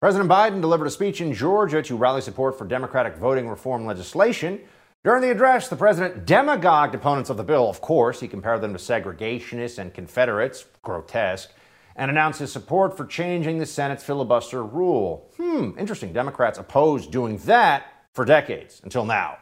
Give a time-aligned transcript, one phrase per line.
[0.00, 4.60] President Biden delivered a speech in Georgia to rally support for Democratic voting reform legislation.
[5.02, 7.68] During the address, the president demagogued opponents of the bill.
[7.68, 11.50] Of course, he compared them to segregationists and Confederates, grotesque,
[11.96, 15.32] and announced his support for changing the Senate's filibuster rule.
[15.36, 16.12] Hmm, interesting.
[16.12, 19.38] Democrats opposed doing that for decades, until now.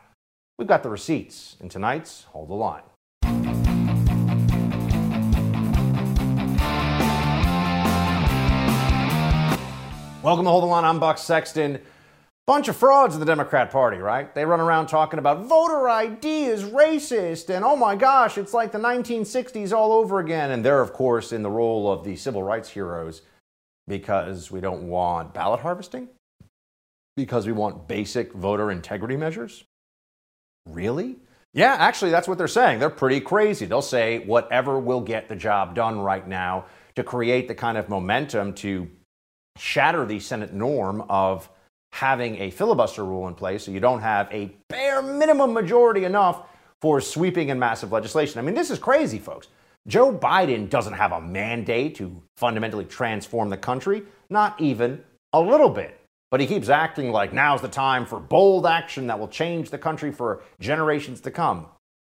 [0.59, 2.83] We've got the receipts in tonight's Hold the Line.
[10.27, 10.85] Welcome to Hold the Line.
[10.85, 11.81] I'm Buck Sexton.
[12.49, 14.35] Bunch of frauds in the Democrat Party, right?
[14.35, 18.73] They run around talking about voter ID is racist and oh my gosh, it's like
[18.73, 20.51] the 1960s all over again.
[20.51, 23.23] And they're, of course, in the role of the civil rights heroes
[23.87, 26.09] because we don't want ballot harvesting,
[27.17, 29.63] because we want basic voter integrity measures.
[30.69, 31.19] Really?
[31.55, 32.81] Yeah, actually, that's what they're saying.
[32.81, 33.65] They're pretty crazy.
[33.65, 36.65] They'll say whatever will get the job done right now
[36.97, 38.91] to create the kind of momentum to
[39.59, 41.49] shatter the Senate norm of
[41.93, 46.43] having a filibuster rule in place so you don't have a bare minimum majority enough
[46.83, 48.39] for sweeping and massive legislation.
[48.39, 49.49] I mean, this is crazy, folks.
[49.89, 55.71] Joe Biden doesn't have a mandate to fundamentally transform the country, not even a little
[55.71, 55.99] bit.
[56.31, 59.79] But he keeps acting like now's the time for bold action that will change the
[59.79, 61.67] country for generations to come.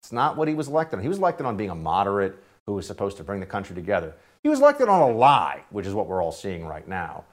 [0.04, 1.04] It's not what he was elected on.
[1.04, 4.14] He was elected on being a moderate who was supposed to bring the country together.
[4.44, 7.26] He was elected on a lie, which is what we're all seeing right now.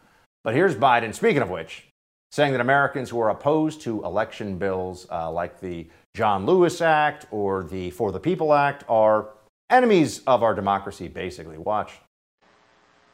[0.42, 1.86] But here's Biden, speaking of which,
[2.30, 7.26] saying that Americans who are opposed to election bills uh, like the John Lewis Act
[7.30, 9.30] or the For the People Act are
[9.68, 11.58] enemies of our democracy, basically.
[11.58, 11.92] Watch.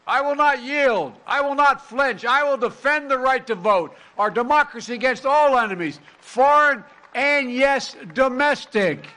[0.07, 1.15] I will not yield.
[1.27, 2.25] I will not flinch.
[2.25, 7.97] I will defend the right to vote, our democracy against all enemies, foreign and, yes,
[8.15, 9.09] domestic.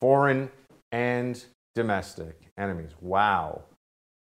[0.00, 0.50] Foreign
[0.92, 1.42] and
[1.74, 2.90] domestic enemies.
[3.00, 3.62] Wow.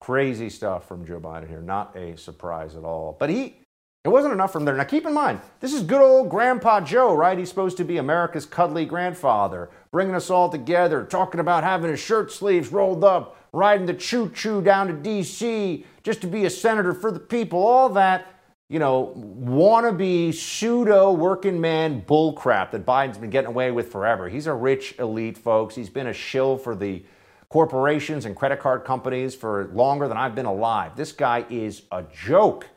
[0.07, 1.59] Crazy stuff from Joe Biden here.
[1.59, 3.17] Not a surprise at all.
[3.19, 3.57] But he,
[4.05, 4.73] it wasn't enough from there.
[4.73, 7.37] Now keep in mind, this is good old Grandpa Joe, right?
[7.37, 11.99] He's supposed to be America's cuddly grandfather, bringing us all together, talking about having his
[11.99, 15.85] shirt sleeves rolled up, riding the choo choo down to D.C.
[16.03, 18.27] just to be a senator for the people, all that,
[18.69, 24.29] you know, wannabe pseudo working man bullcrap that Biden's been getting away with forever.
[24.29, 25.75] He's a rich elite, folks.
[25.75, 27.03] He's been a shill for the
[27.49, 30.95] corporations and credit card companies for longer than I've been alive.
[30.95, 32.67] This guy is a joke,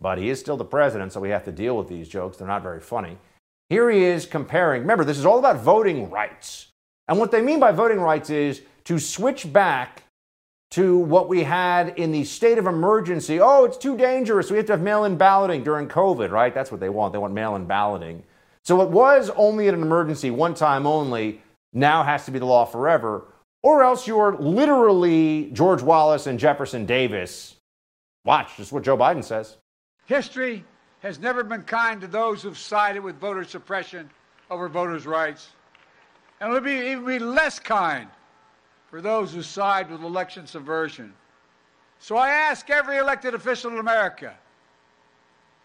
[0.00, 2.38] but he is still the president, so we have to deal with these jokes.
[2.38, 3.18] They're not very funny.
[3.68, 4.82] Here he is comparing.
[4.82, 6.68] Remember, this is all about voting rights.
[7.08, 10.04] And what they mean by voting rights is to switch back
[10.72, 13.40] to what we had in the state of emergency.
[13.40, 14.50] Oh, it's too dangerous.
[14.50, 16.54] We have to have mail in balloting during COVID, right?
[16.54, 17.12] That's what they want.
[17.12, 18.22] They want mail in balloting.
[18.64, 21.40] So it was only in an emergency, one time only,
[21.72, 23.26] now has to be the law forever
[23.66, 27.56] or else you're literally George Wallace and Jefferson Davis.
[28.24, 29.56] Watch, just what Joe Biden says.
[30.04, 30.64] History
[31.00, 34.08] has never been kind to those who've sided with voter suppression
[34.52, 35.48] over voters' rights.
[36.38, 38.06] And it'll be even be less kind
[38.88, 41.12] for those who side with election subversion.
[41.98, 44.36] So I ask every elected official in America,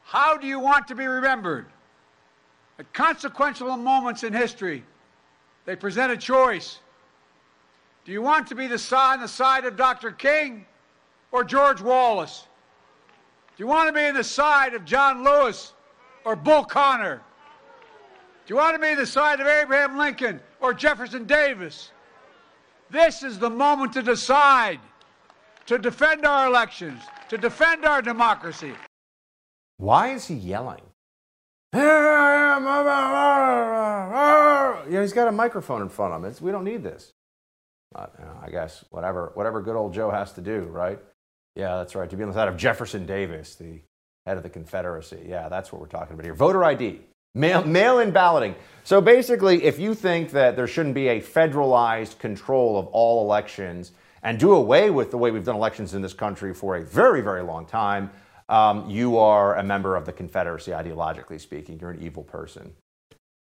[0.06, 1.68] how do you want to be remembered?
[2.80, 4.84] At consequential moments in history,
[5.66, 6.80] they present a choice
[8.04, 10.12] do you want to be the on the side of Dr.
[10.12, 10.66] King
[11.32, 12.48] or George Wallace?
[13.56, 15.74] Do you want to be on the side of John Lewis
[16.26, 17.22] or Bull Connor?
[18.46, 21.92] Do you want to be on the side of Abraham Lincoln or Jefferson Davis?
[22.90, 24.80] This is the moment to decide,
[25.68, 28.74] to defend our elections, to defend our democracy.
[29.78, 30.82] Why is he yelling?
[34.92, 36.30] Know, he's got a microphone in front of him.
[36.30, 37.14] It's, we don't need this.
[37.94, 38.08] Uh,
[38.42, 41.00] I guess whatever, whatever good old Joe has to do, right?
[41.56, 42.10] Yeah, that's right.
[42.10, 43.82] To be on the side of Jefferson Davis, the
[44.26, 45.26] head of the Confederacy.
[45.28, 46.34] Yeah, that's what we're talking about here.
[46.34, 47.02] Voter ID,
[47.36, 48.56] mail, mail-in balloting.
[48.84, 53.92] So basically, if you think that there shouldn't be a federalized control of all elections
[54.24, 57.22] and do away with the way we've done elections in this country for a very,
[57.22, 58.12] very long time,
[58.48, 61.80] um, you are a member of the Confederacy, ideologically speaking.
[61.80, 62.74] You're an evil person.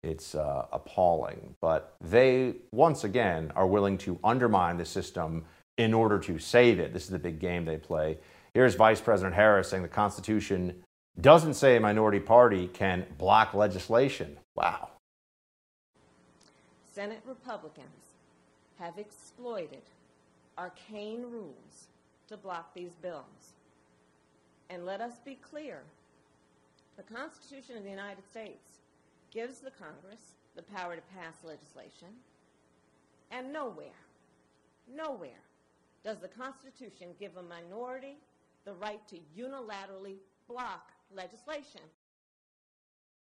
[0.02, 1.54] It's uh, appalling.
[1.60, 5.44] But they, once again, are willing to undermine the system
[5.78, 6.92] in order to save it.
[6.92, 8.18] This is the big game they play.
[8.54, 10.82] Here's Vice President Harris saying the Constitution
[11.20, 14.38] doesn't say a minority party can block legislation.
[14.56, 14.88] Wow.
[16.90, 18.16] Senate Republicans
[18.78, 19.82] have exploited
[20.58, 21.88] arcane rules
[22.28, 23.54] to block these bills.
[24.68, 25.82] And let us be clear
[26.96, 28.71] the Constitution of the United States
[29.32, 32.08] gives the Congress the power to pass legislation,
[33.30, 33.86] and nowhere,
[34.94, 35.30] nowhere
[36.04, 38.18] does the Constitution give a minority
[38.64, 40.16] the right to unilaterally
[40.48, 41.80] block legislation.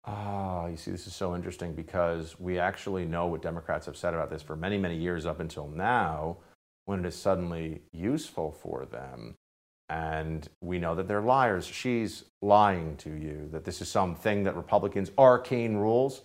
[0.04, 4.14] Ah, you see, this is so interesting because we actually know what Democrats have said
[4.14, 6.36] about this for many, many years up until now,
[6.84, 9.34] when it is suddenly useful for them.
[9.88, 11.64] And we know that they're liars.
[11.64, 16.22] She's lying to you, that this is something that Republicans arcane rules.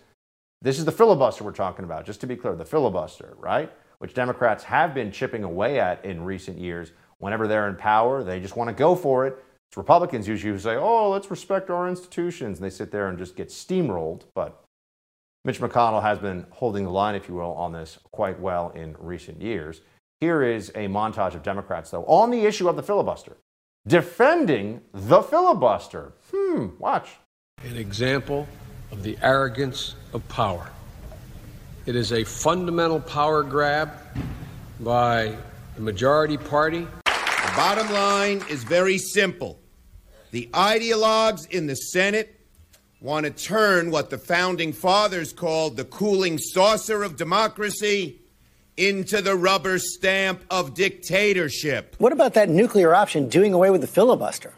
[0.61, 3.71] This is the filibuster we're talking about, just to be clear, the filibuster, right?
[3.99, 6.91] Which Democrats have been chipping away at in recent years.
[7.19, 9.43] Whenever they're in power, they just want to go for it.
[9.69, 12.57] It's Republicans usually who say, oh, let's respect our institutions.
[12.57, 14.23] And they sit there and just get steamrolled.
[14.33, 14.63] But
[15.45, 18.95] Mitch McConnell has been holding the line, if you will, on this quite well in
[18.99, 19.81] recent years.
[20.19, 23.37] Here is a montage of Democrats, though, on the issue of the filibuster,
[23.87, 26.13] defending the filibuster.
[26.31, 27.09] Hmm, watch.
[27.63, 28.47] An example
[28.91, 30.69] of the arrogance of power.
[31.85, 33.91] It is a fundamental power grab
[34.79, 35.35] by
[35.75, 36.87] the majority party.
[37.05, 39.59] The bottom line is very simple.
[40.31, 42.39] The ideologues in the Senate
[43.01, 48.20] want to turn what the founding fathers called the cooling saucer of democracy
[48.81, 51.95] into the rubber stamp of dictatorship.
[51.99, 54.53] What about that nuclear option doing away with the filibuster?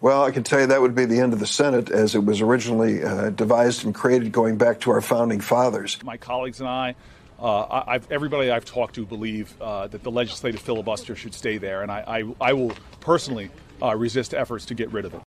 [0.00, 2.24] Well, I can tell you that would be the end of the Senate as it
[2.24, 6.02] was originally uh, devised and created going back to our founding fathers.
[6.02, 6.94] My colleagues and I
[7.42, 11.82] uh, I've, everybody I've talked to believe uh, that the legislative filibuster should stay there,
[11.82, 12.04] and I,
[12.40, 13.50] I, I will personally
[13.82, 15.20] uh, resist efforts to get rid of it.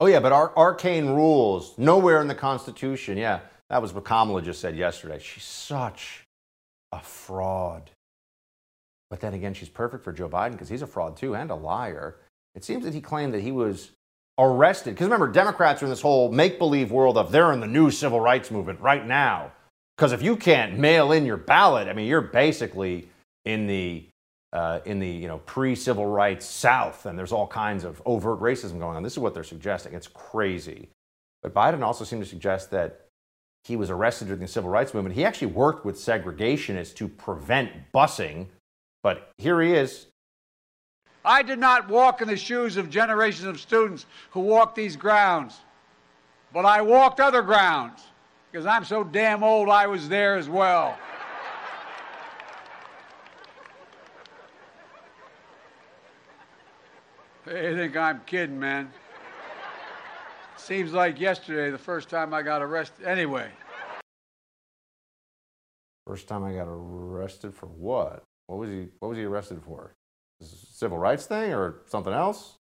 [0.00, 3.18] Oh, yeah, but our arcane rules, nowhere in the Constitution.
[3.18, 5.18] Yeah, that was what Kamala just said yesterday.
[5.18, 6.25] She's such
[6.96, 7.90] a fraud.
[9.10, 11.54] But then again, she's perfect for Joe Biden because he's a fraud too and a
[11.54, 12.16] liar.
[12.54, 13.90] It seems that he claimed that he was
[14.38, 14.90] arrested.
[14.94, 17.90] Because remember, Democrats are in this whole make believe world of they're in the new
[17.90, 19.52] civil rights movement right now.
[19.96, 23.08] Because if you can't mail in your ballot, I mean, you're basically
[23.44, 24.04] in the
[24.52, 28.78] uh, in the you know pre-civil rights South, and there's all kinds of overt racism
[28.78, 29.02] going on.
[29.02, 29.94] This is what they're suggesting.
[29.94, 30.88] It's crazy.
[31.42, 33.05] But Biden also seemed to suggest that
[33.66, 35.16] he was arrested during the civil rights movement.
[35.16, 38.46] He actually worked with segregationists to prevent busing.
[39.02, 40.06] But here he is.
[41.24, 45.58] I did not walk in the shoes of generations of students who walked these grounds,
[46.52, 48.04] but I walked other grounds
[48.52, 50.96] because I'm so damn old I was there as well.
[57.44, 58.92] They think I'm kidding, man.
[60.66, 63.06] Seems like yesterday, the first time I got arrested.
[63.06, 63.48] Anyway.
[66.04, 68.24] First time I got arrested for what?
[68.48, 68.88] What was he?
[68.98, 69.92] What was he arrested for?
[70.42, 72.56] Civil rights thing or something else?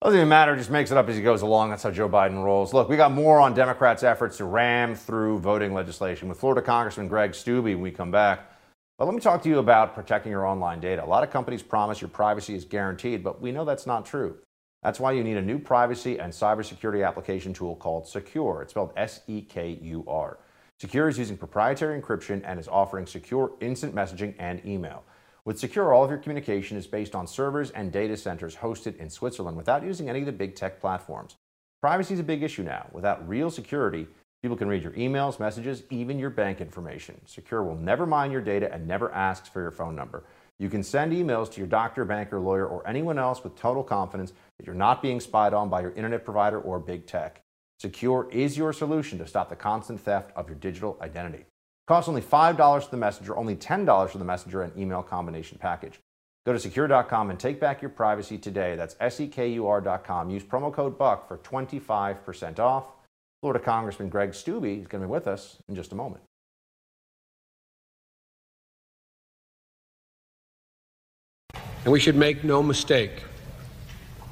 [0.00, 1.70] Doesn't even matter, just makes it up as he goes along.
[1.70, 2.72] That's how Joe Biden rolls.
[2.72, 7.08] Look, we got more on Democrats' efforts to ram through voting legislation with Florida Congressman
[7.08, 8.52] Greg Steube when we come back.
[8.98, 11.04] But let me talk to you about protecting your online data.
[11.04, 14.38] A lot of companies promise your privacy is guaranteed, but we know that's not true.
[14.82, 18.62] That's why you need a new privacy and cybersecurity application tool called Sekur.
[18.62, 20.38] It's spelled S E K U R.
[20.80, 25.04] Sekur is using proprietary encryption and is offering secure instant messaging and email.
[25.44, 29.10] With Sekur, all of your communication is based on servers and data centers hosted in
[29.10, 31.36] Switzerland without using any of the big tech platforms.
[31.82, 32.86] Privacy is a big issue now.
[32.92, 34.06] Without real security,
[34.42, 37.20] people can read your emails, messages, even your bank information.
[37.26, 40.24] Sekur will never mine your data and never asks for your phone number.
[40.58, 44.34] You can send emails to your doctor, banker, lawyer, or anyone else with total confidence
[44.60, 47.40] that you're not being spied on by your internet provider or big tech.
[47.82, 51.46] Sekur is your solution to stop the constant theft of your digital identity.
[51.88, 55.98] Costs only $5 for the messenger, only $10 for the messenger and email combination package.
[56.44, 58.76] Go to sekur.com and take back your privacy today.
[58.76, 60.28] That's S-E-K-U-R.com.
[60.28, 62.84] Use promo code BUCK for 25% off.
[63.40, 66.22] Florida Congressman Greg Steube is going to be with us in just a moment.
[71.84, 73.22] And we should make no mistake.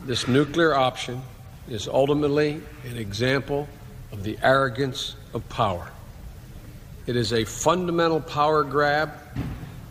[0.09, 1.21] This nuclear option
[1.69, 3.69] is ultimately an example
[4.11, 5.93] of the arrogance of power.
[7.07, 9.12] It is a fundamental power grab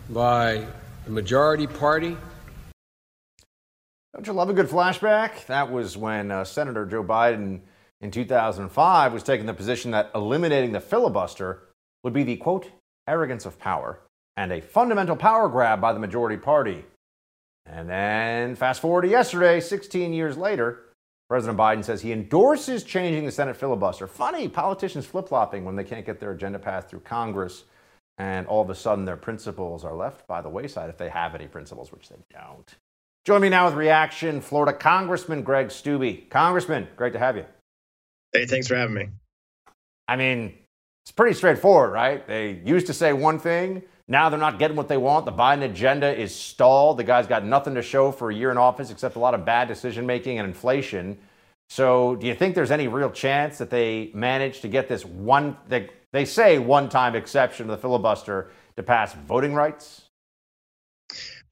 [0.10, 0.66] by
[1.06, 2.18] the majority party.
[4.16, 5.46] Don't you love a good flashback?
[5.46, 7.60] That was when uh, Senator Joe Biden
[8.02, 11.62] in 2005 was taking the position that eliminating the filibuster
[12.04, 12.72] would be the quote,
[13.08, 14.00] arrogance of power
[14.36, 16.86] and a fundamental power grab by the majority party.
[17.70, 20.84] And then fast forward to yesterday, 16 years later,
[21.30, 24.08] President Biden says he endorses changing the Senate filibuster.
[24.08, 27.66] Funny, politicians flip flopping when they can't get their agenda passed through Congress,
[28.18, 31.36] and all of a sudden their principles are left by the wayside if they have
[31.36, 32.76] any principles, which they don't.
[33.26, 36.30] Join me now with reaction Florida Congressman Greg Steube.
[36.30, 37.46] Congressman, great to have you.
[38.32, 39.10] Hey, thanks for having me.
[40.08, 40.54] I mean,
[41.04, 42.26] it's pretty straightforward, right?
[42.26, 45.26] They used to say one thing, Now they're not getting what they want.
[45.26, 46.98] The Biden agenda is stalled.
[46.98, 49.46] The guy's got nothing to show for a year in office except a lot of
[49.46, 51.18] bad decision making and inflation.
[51.70, 55.58] So, do you think there's any real chance that they manage to get this one,
[55.68, 60.04] they, they say one time exception to the filibuster to pass voting rights?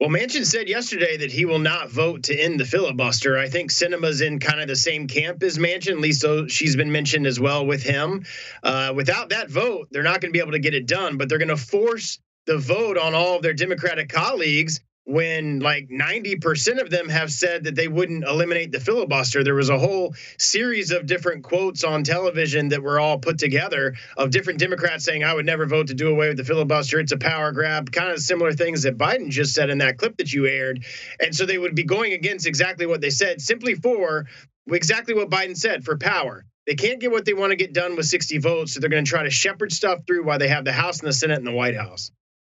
[0.00, 3.38] Well, Manchin said yesterday that he will not vote to end the filibuster.
[3.38, 6.00] I think Sinema's in kind of the same camp as Manchin.
[6.00, 8.24] Least she's been mentioned as well with him.
[8.62, 11.30] Uh, without that vote, they're not going to be able to get it done, but
[11.30, 16.80] they're going to force the vote on all of their Democratic colleagues when like 90%
[16.80, 19.44] of them have said that they wouldn't eliminate the filibuster.
[19.44, 23.94] There was a whole series of different quotes on television that were all put together
[24.16, 26.98] of different Democrats saying, I would never vote to do away with the filibuster.
[26.98, 30.16] It's a power grab, kind of similar things that Biden just said in that clip
[30.16, 30.84] that you aired.
[31.20, 34.26] And so they would be going against exactly what they said, simply for
[34.66, 36.44] exactly what Biden said for power.
[36.66, 39.04] They can't get what they want to get done with 60 votes, so they're going
[39.04, 41.46] to try to shepherd stuff through while they have the House and the Senate and
[41.46, 42.10] the White House.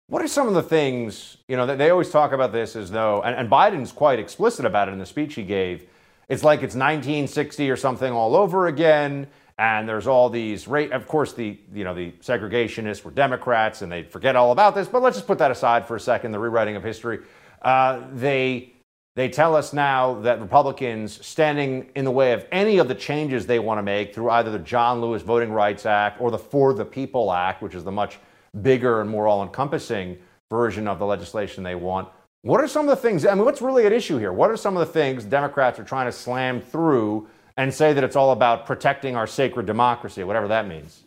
[0.09, 2.93] What are some of the things, you know, that they always talk about this as
[2.93, 5.89] though, and, and, Biden's quite explicit about it in the speech he gave.
[6.29, 9.27] It's like it's 1960 or something all over again.
[9.59, 13.91] And there's all these, rate, of course, the, you know, the segregationists were Democrats and
[13.91, 16.39] they forget all about this, but let's just put that aside for a second, the
[16.39, 17.21] rewriting of history.
[17.63, 18.75] Uh, they,
[19.17, 23.47] they tell us now that Republicans standing in the way of any of the changes
[23.47, 26.75] they want to make through either the John Lewis Voting Rights Act or the For
[26.75, 28.19] the People Act, which is the much
[28.63, 30.19] bigger and more all encompassing
[30.51, 32.09] version of the legislation they want.
[32.43, 33.27] What are some of the things?
[33.27, 34.33] I mean, what's really at issue here?
[34.33, 38.05] What are some of the things Democrats are trying to slam through and say that
[38.05, 41.03] it's all about protecting our sacred democracy, whatever that means?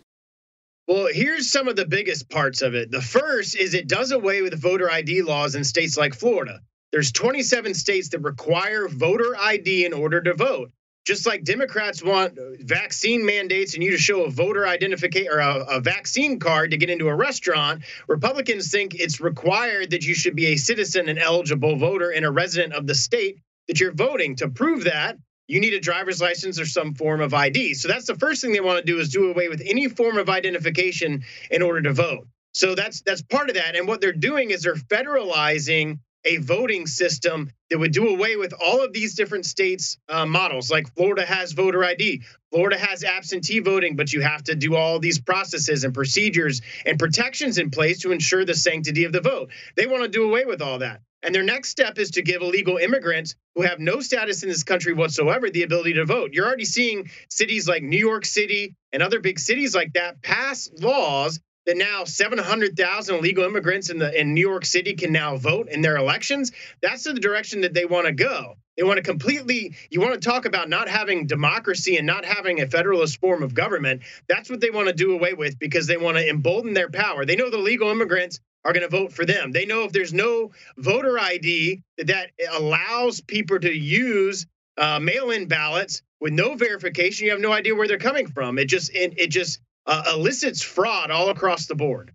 [0.88, 2.89] Well, here's some of the biggest parts of it.
[2.89, 6.62] The first is it does away with voter ID laws in states like Florida.
[6.91, 10.72] There's 27 states that require voter ID in order to vote.
[11.10, 15.66] Just like Democrats want vaccine mandates and you to show a voter identification or a,
[15.68, 20.36] a, vaccine card to get into a restaurant, Republicans think it's required that you should
[20.36, 24.36] be a citizen and eligible voter and a resident of the state that you're voting.
[24.36, 27.74] To prove that, you need a driver's license or some form of ID.
[27.74, 30.20] So that's the first thing they want to do is do away with any form
[30.20, 32.28] of identification in order to vote.
[32.54, 33.75] So that's that's part of that.
[33.75, 38.53] And what they're doing is they're federalizing a voting system that would do away with
[38.53, 40.69] all of these different states' uh, models.
[40.69, 44.99] Like Florida has voter ID, Florida has absentee voting, but you have to do all
[44.99, 49.51] these processes and procedures and protections in place to ensure the sanctity of the vote.
[49.75, 51.01] They want to do away with all that.
[51.21, 54.63] And their next step is to give illegal immigrants who have no status in this
[54.63, 56.31] country whatsoever the ability to vote.
[56.33, 60.69] You're already seeing cities like New York City and other big cities like that pass
[60.79, 65.70] laws that now 700,000 illegal immigrants in the in New York City can now vote
[65.70, 66.51] in their elections.
[66.82, 68.56] That's the direction that they want to go.
[68.78, 72.62] They want to completely you want to talk about not having democracy and not having
[72.62, 74.01] a federalist form of government.
[74.28, 77.25] That's what they want to do away with because they want to embolden their power.
[77.25, 79.51] They know the legal immigrants are going to vote for them.
[79.51, 84.48] They know if there's no voter ID that allows people to use
[84.78, 88.58] uh, mail-in ballots with no verification, you have no idea where they're coming from.
[88.58, 92.13] It just it, it just uh, elicits fraud all across the board.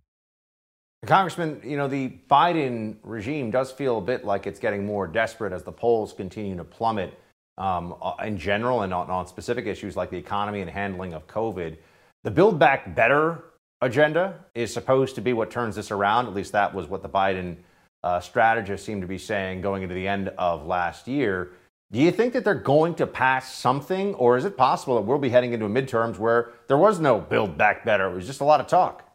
[1.07, 5.53] Congressman, you know, the Biden regime does feel a bit like it's getting more desperate
[5.53, 7.19] as the polls continue to plummet
[7.59, 11.27] um, uh, in general and on, on, specific issues like the economy and handling of
[11.27, 11.77] COVID.
[12.25, 13.45] The Build Back Better
[13.81, 16.27] agenda is supposed to be what turns this around.
[16.27, 17.57] At least that was what the Biden
[18.03, 21.53] uh, strategists seemed to be saying going into the end of last year.
[21.95, 25.19] Do you think that they're going to pass something, or is it possible that we'll
[25.19, 28.11] be heading into a midterms where there was no build back better?
[28.11, 29.09] It was just a lot of talk.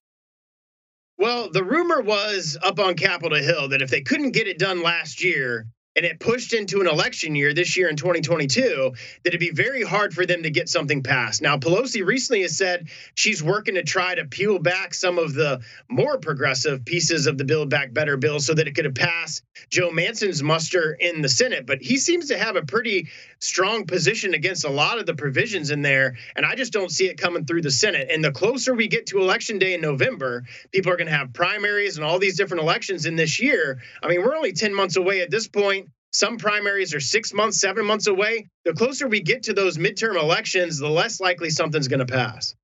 [1.18, 4.82] Well, the rumor was up on Capitol Hill that if they couldn't get it done
[4.82, 5.68] last year,
[6.00, 9.84] and it pushed into an election year this year in 2022 that it'd be very
[9.84, 11.41] hard for them to get something passed.
[11.41, 15.60] Now, Pelosi recently has said she's working to try to peel back some of the
[15.89, 19.89] more progressive pieces of the Build Back Better bill so that it could pass Joe
[19.91, 21.65] Manchin's muster in the Senate.
[21.65, 25.70] But he seems to have a pretty strong position against a lot of the provisions
[25.70, 26.15] in there.
[26.38, 28.10] And I just don't see it coming through the Senate.
[28.10, 31.34] And the closer we get to election day in November, people are going to have
[31.34, 33.82] primaries and all these different elections in this year.
[34.01, 37.60] I mean, we're only 10 months away at this point some primaries are six months,
[37.60, 38.48] seven months away.
[38.66, 42.56] The closer we get to those midterm elections, the less likely something's going to pass.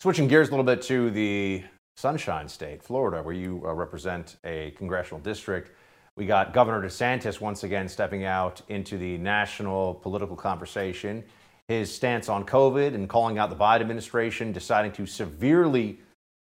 [0.00, 1.64] Switching gears a little bit to the
[1.96, 5.72] Sunshine State, Florida, where you uh, represent a congressional district.
[6.16, 11.24] We got Governor DeSantis once again stepping out into the national political conversation.
[11.68, 15.98] His stance on COVID and calling out the Biden administration, deciding to severely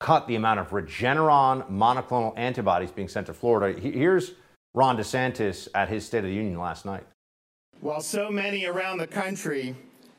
[0.00, 3.78] cut the amount of Regeneron monoclonal antibodies being sent to Florida.
[3.80, 4.34] Here's
[4.78, 7.02] Ron DeSantis at his State of the Union last night.
[7.80, 9.74] While so many around the country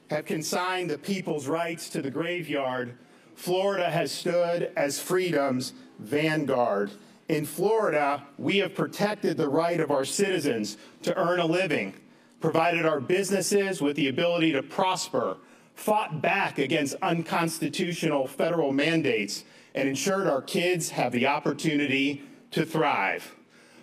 [0.09, 2.97] have consigned the people's rights to the graveyard,
[3.35, 6.91] Florida has stood as freedom's vanguard.
[7.29, 11.93] In Florida, we have protected the right of our citizens to earn a living,
[12.41, 15.37] provided our businesses with the ability to prosper,
[15.73, 23.37] fought back against unconstitutional federal mandates, and ensured our kids have the opportunity to thrive.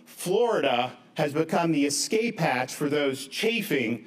[0.07, 4.07] Florida has become the escape hatch for those chafing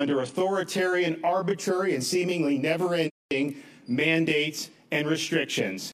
[0.00, 5.92] under authoritarian, arbitrary, and seemingly never ending mandates and restrictions.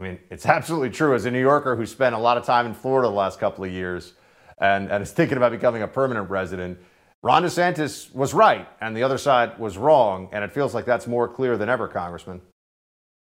[0.00, 1.14] I mean, it's absolutely true.
[1.14, 3.64] As a New Yorker who spent a lot of time in Florida the last couple
[3.64, 4.14] of years
[4.58, 6.78] and, and is thinking about becoming a permanent resident,
[7.22, 10.28] Ron DeSantis was right and the other side was wrong.
[10.32, 12.40] And it feels like that's more clear than ever, Congressman.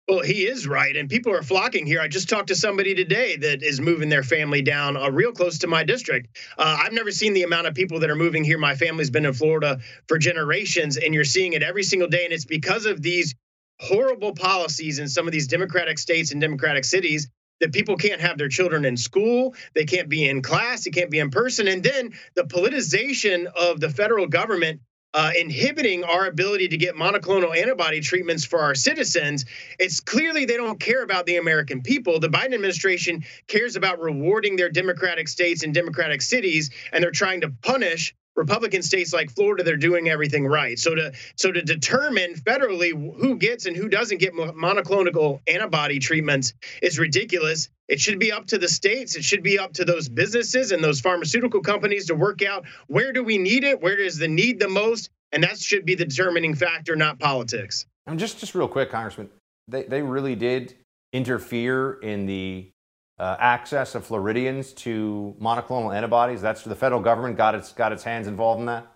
[0.06, 1.98] Well, he is right, and people are flocking here.
[1.98, 5.60] I just talked to somebody today that is moving their family down uh, real close
[5.60, 6.36] to my district.
[6.58, 8.58] Uh, I've never seen the amount of people that are moving here.
[8.58, 12.24] My family's been in Florida for generations, and you're seeing it every single day.
[12.24, 13.34] And it's because of these
[13.80, 17.30] horrible policies in some of these Democratic states and Democratic cities
[17.60, 21.10] that people can't have their children in school, they can't be in class, they can't
[21.10, 21.66] be in person.
[21.66, 24.82] And then the politicization of the federal government
[25.14, 29.44] uh, inhibiting our ability to get monoclonal antibody treatments for our citizens,
[29.78, 32.18] it's clearly they don't care about the American people.
[32.18, 37.42] The Biden administration cares about rewarding their Democratic states and Democratic cities, and they're trying
[37.42, 40.78] to punish Republican states like Florida, they're doing everything right.
[40.78, 46.54] So to so to determine federally who gets and who doesn't get monoclonal antibody treatments
[46.82, 47.68] is ridiculous.
[47.88, 49.14] It should be up to the states.
[49.14, 53.12] It should be up to those businesses and those pharmaceutical companies to work out where
[53.12, 56.06] do we need it, where is the need the most, and that should be the
[56.06, 57.86] determining factor, not politics.
[58.06, 59.30] And just just real quick, Congressman,
[59.68, 60.74] they they really did
[61.12, 62.70] interfere in the
[63.18, 66.40] uh, access of Floridians to monoclonal antibodies.
[66.40, 68.86] That's the federal government got its got its hands involved in that.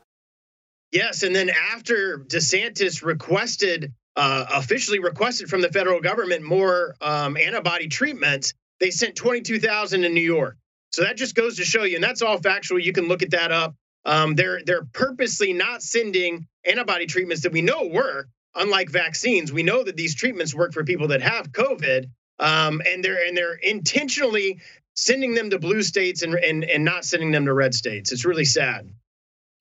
[0.91, 7.37] Yes, and then after DeSantis requested, uh, officially requested from the federal government more um,
[7.37, 10.57] antibody treatments, they sent 22,000 in New York.
[10.91, 12.79] So that just goes to show you, and that's all factual.
[12.79, 13.75] You can look at that up.
[14.05, 18.29] Um, they're they're purposely not sending antibody treatments that we know work.
[18.55, 22.07] Unlike vaccines, we know that these treatments work for people that have COVID
[22.39, 24.61] um, and they're and they're intentionally
[24.95, 28.13] sending them to blue states and, and and not sending them to red states.
[28.13, 28.93] It's really sad.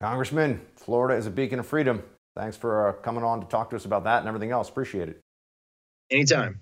[0.01, 2.03] Congressman, Florida is a beacon of freedom.
[2.35, 4.69] Thanks for uh, coming on to talk to us about that and everything else.
[4.69, 5.21] Appreciate it.
[6.11, 6.61] Anytime.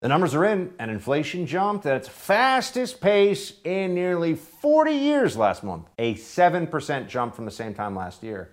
[0.00, 5.36] The numbers are in, and inflation jumped at its fastest pace in nearly 40 years
[5.36, 8.50] last month, a 7% jump from the same time last year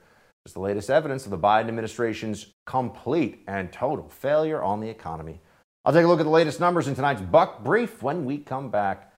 [0.48, 5.42] is the latest evidence of the Biden administration's complete and total failure on the economy.
[5.84, 8.72] I'll take a look at the latest numbers in tonight's Buck Brief when we come
[8.72, 9.14] back.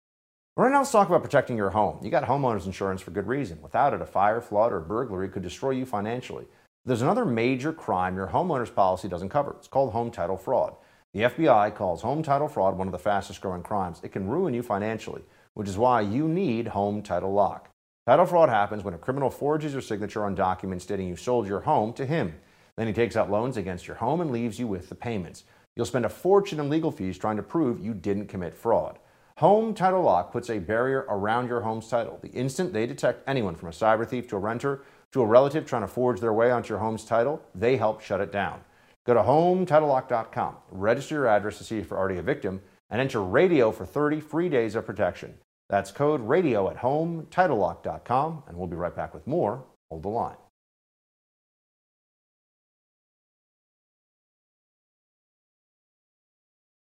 [0.58, 2.00] Right now, let's talk about protecting your home.
[2.04, 3.62] You got homeowners insurance for good reason.
[3.62, 6.46] Without it, a fire, flood, or burglary could destroy you financially.
[6.84, 9.56] There's another major crime your homeowner's policy doesn't cover.
[9.60, 10.76] It's called home title fraud.
[11.14, 14.02] The FBI calls home title fraud one of the fastest growing crimes.
[14.04, 15.22] It can ruin you financially,
[15.54, 17.69] which is why you need Home Title Lock.
[18.10, 21.60] Title fraud happens when a criminal forges your signature on documents stating you sold your
[21.60, 22.34] home to him.
[22.76, 25.44] Then he takes out loans against your home and leaves you with the payments.
[25.76, 28.98] You'll spend a fortune in legal fees trying to prove you didn't commit fraud.
[29.38, 32.18] Home Title Lock puts a barrier around your home's title.
[32.24, 35.68] The instant they detect anyone from a cyber thief to a renter to a relative
[35.68, 38.62] trying to forge their way onto your home's title, they help shut it down.
[39.06, 43.22] Go to HomeTitleLock.com, register your address to see if you're already a victim, and enter
[43.22, 45.36] radio for 30 free days of protection.
[45.70, 49.64] That's code radio at home, titlelock.com, and we'll be right back with more.
[49.90, 50.36] Hold the line.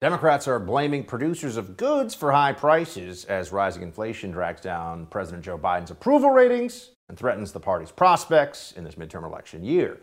[0.02, 5.42] Democrats are blaming producers of goods for high prices as rising inflation drags down President
[5.42, 9.98] Joe Biden's approval ratings and threatens the party's prospects in this midterm election year.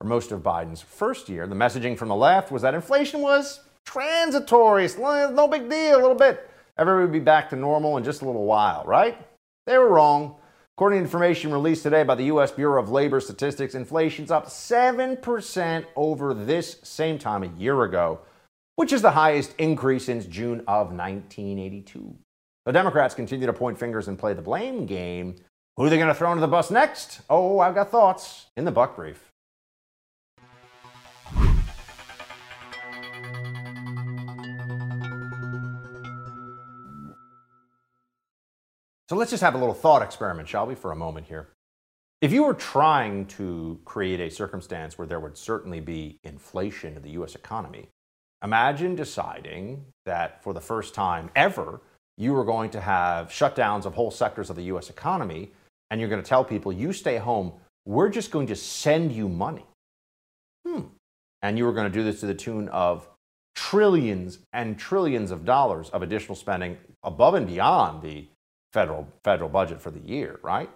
[0.00, 3.60] For most of Biden's first year, the messaging from the left was that inflation was
[3.84, 6.48] transitory, no big deal, a little bit.
[6.76, 9.16] Everybody would be back to normal in just a little while, right?
[9.66, 10.36] They were wrong.
[10.76, 12.50] According to information released today by the U.S.
[12.50, 18.18] Bureau of Labor Statistics, inflation's up 7% over this same time a year ago,
[18.74, 22.16] which is the highest increase since June of 1982.
[22.66, 25.36] The Democrats continue to point fingers and play the blame game.
[25.76, 27.20] Who are they going to throw under the bus next?
[27.30, 29.30] Oh, I've got thoughts in the Buck Brief.
[39.08, 41.48] So let's just have a little thought experiment, shall we, for a moment here.
[42.22, 47.02] If you were trying to create a circumstance where there would certainly be inflation in
[47.02, 47.88] the US economy,
[48.42, 51.82] imagine deciding that for the first time ever,
[52.16, 55.52] you were going to have shutdowns of whole sectors of the US economy,
[55.90, 57.52] and you're going to tell people, you stay home,
[57.84, 59.66] we're just going to send you money.
[60.66, 60.82] Hmm.
[61.42, 63.06] And you were going to do this to the tune of
[63.54, 68.26] trillions and trillions of dollars of additional spending above and beyond the
[68.74, 70.68] federal federal budget for the year, right?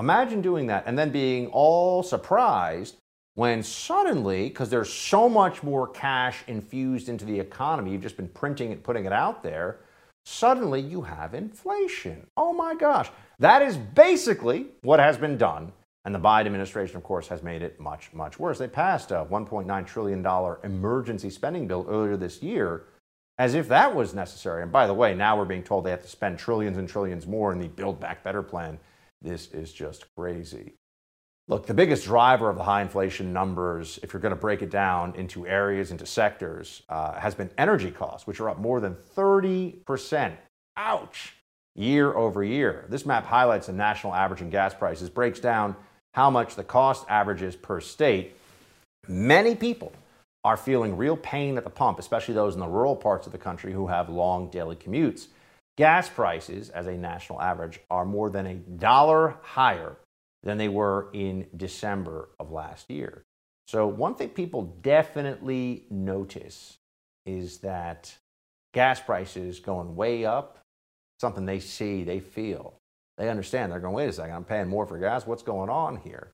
[0.00, 2.96] Imagine doing that and then being all surprised
[3.34, 8.28] when suddenly, because there's so much more cash infused into the economy, you've just been
[8.28, 9.78] printing it, putting it out there,
[10.24, 12.26] suddenly you have inflation.
[12.36, 13.10] Oh my gosh.
[13.38, 15.72] That is basically what has been done.
[16.04, 18.58] And the Biden administration, of course, has made it much, much worse.
[18.58, 22.84] They passed a $1.9 trillion emergency spending bill earlier this year
[23.42, 24.62] as if that was necessary.
[24.62, 27.26] And by the way, now we're being told they have to spend trillions and trillions
[27.26, 28.78] more in the Build Back Better plan.
[29.20, 30.74] This is just crazy.
[31.48, 34.70] Look, the biggest driver of the high inflation numbers, if you're going to break it
[34.70, 38.94] down into areas, into sectors, uh, has been energy costs, which are up more than
[39.16, 40.36] 30%.
[40.76, 41.34] Ouch!
[41.74, 42.86] Year over year.
[42.90, 45.74] This map highlights the national average in gas prices, breaks down
[46.14, 48.36] how much the cost averages per state.
[49.08, 49.92] Many people
[50.44, 53.38] are feeling real pain at the pump, especially those in the rural parts of the
[53.38, 55.28] country who have long daily commutes.
[55.76, 59.96] Gas prices, as a national average, are more than a dollar higher
[60.42, 63.22] than they were in December of last year.
[63.66, 66.78] So, one thing people definitely notice
[67.24, 68.16] is that
[68.74, 70.58] gas prices going way up,
[71.20, 72.74] something they see, they feel.
[73.16, 73.70] They understand.
[73.70, 75.26] They're going, wait a second, I'm paying more for gas.
[75.26, 76.32] What's going on here?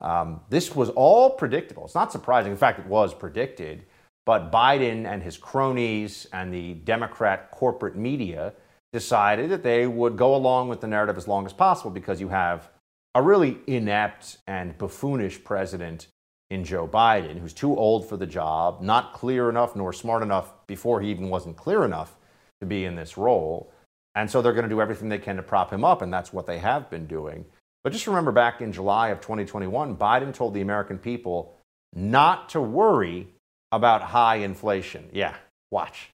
[0.00, 1.84] Um, this was all predictable.
[1.84, 2.52] It's not surprising.
[2.52, 3.84] In fact, it was predicted.
[4.26, 8.52] But Biden and his cronies and the Democrat corporate media
[8.92, 12.28] decided that they would go along with the narrative as long as possible because you
[12.28, 12.70] have
[13.14, 16.08] a really inept and buffoonish president
[16.50, 20.66] in Joe Biden, who's too old for the job, not clear enough nor smart enough
[20.66, 22.16] before he even wasn't clear enough
[22.60, 23.72] to be in this role.
[24.14, 26.32] And so they're going to do everything they can to prop him up, and that's
[26.32, 27.44] what they have been doing.
[27.88, 31.54] But just remember back in July of 2021, Biden told the American people
[31.94, 33.28] not to worry
[33.72, 35.08] about high inflation.
[35.10, 35.34] Yeah,
[35.70, 36.10] watch.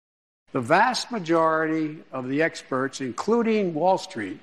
[0.53, 4.39] The vast majority of the experts, including Wall Street,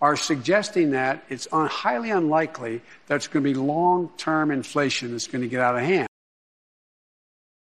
[0.00, 5.12] are suggesting that it's un- highly unlikely that it's going to be long term inflation
[5.12, 6.08] that's going to get out of hand.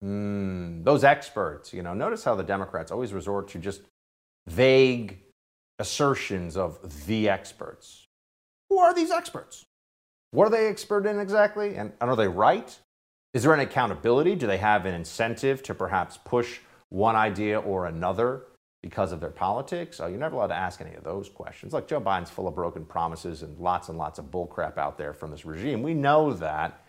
[0.05, 3.81] Mm, those experts, you know, notice how the Democrats always resort to just
[4.47, 5.17] vague
[5.79, 8.00] assertions of the experts.
[8.71, 9.67] Who are these experts?
[10.31, 11.75] What are they expert in exactly?
[11.75, 12.79] And, are they right?
[13.35, 14.37] Is there an accountability?
[14.37, 18.45] Do they have an incentive to perhaps push one idea or another
[18.83, 20.01] because of their politics?
[20.01, 21.73] Oh, you're never allowed to ask any of those questions.
[21.73, 25.13] Like Joe Biden's full of broken promises and lots and lots of bullcrap out there
[25.13, 25.83] from this regime.
[25.83, 26.81] We know that.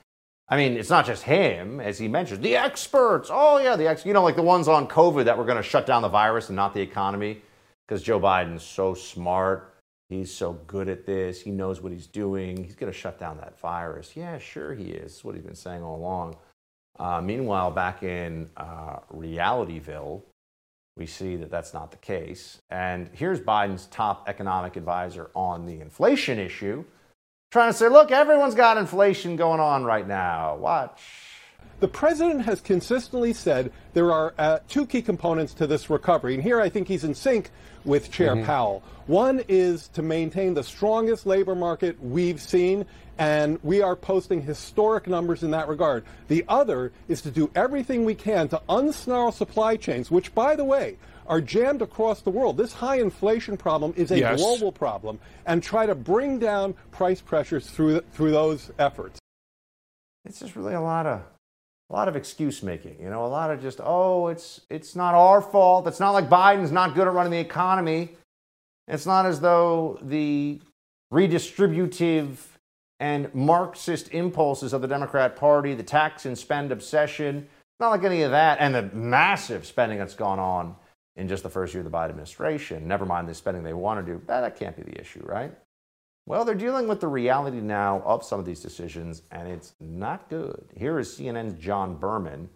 [0.47, 3.29] I mean, it's not just him, as he mentioned, the experts.
[3.31, 5.63] Oh, yeah, the ex, you know, like the ones on COVID that were going to
[5.63, 7.41] shut down the virus and not the economy
[7.87, 9.70] because Joe Biden's so smart.
[10.11, 11.41] He's so good at this.
[11.41, 12.61] He knows what he's doing.
[12.61, 14.11] He's going to shut down that virus.
[14.13, 15.13] Yeah, sure he is.
[15.13, 16.35] That's what he's been saying all along.
[16.99, 20.21] Uh, meanwhile, back in uh, Realityville,
[20.97, 22.59] we see that that's not the case.
[22.69, 26.83] And here's Biden's top economic advisor on the inflation issue,
[27.49, 30.57] trying to say, look, everyone's got inflation going on right now.
[30.57, 31.01] Watch.
[31.79, 36.33] The president has consistently said there are uh, two key components to this recovery.
[36.33, 37.49] And here I think he's in sync
[37.85, 38.45] with Chair mm-hmm.
[38.45, 38.83] Powell.
[39.07, 42.85] One is to maintain the strongest labor market we've seen,
[43.17, 46.05] and we are posting historic numbers in that regard.
[46.27, 50.63] The other is to do everything we can to unsnarl supply chains, which, by the
[50.63, 52.57] way, are jammed across the world.
[52.57, 54.39] This high inflation problem is a yes.
[54.39, 59.19] global problem, and try to bring down price pressures through, through those efforts.
[60.25, 61.21] It's just really a lot of
[61.91, 65.13] a lot of excuse making, you know, a lot of just, oh, it's it's not
[65.13, 65.85] our fault.
[65.87, 68.15] It's not like Biden's not good at running the economy.
[68.87, 70.61] It's not as though the
[71.13, 72.37] redistributive
[73.01, 77.47] and Marxist impulses of the Democrat Party, the tax and spend obsession,
[77.79, 80.75] not like any of that, and the massive spending that's gone on
[81.17, 82.87] in just the first year of the Biden administration.
[82.87, 84.21] Never mind the spending they want to do.
[84.27, 85.51] That can't be the issue, right?
[86.25, 90.29] Well, they're dealing with the reality now of some of these decisions, and it's not
[90.29, 90.65] good.
[90.75, 92.49] Here is CNN's John Berman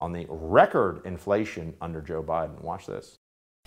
[0.00, 2.60] on the record inflation under Joe Biden.
[2.60, 3.18] Watch this.